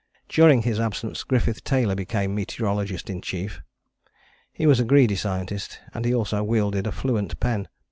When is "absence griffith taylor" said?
0.79-1.93